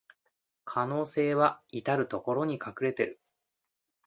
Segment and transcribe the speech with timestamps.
[0.65, 3.21] 可能性はいたるところに隠れてる